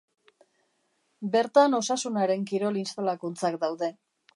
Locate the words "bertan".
1.37-1.77